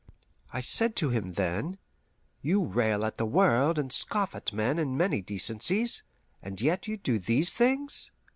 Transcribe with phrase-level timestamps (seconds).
[0.51, 1.77] I said to him then,
[2.41, 6.01] "You rail at the world and scoff at men and many decencies,
[6.41, 8.09] and yet you do these things!"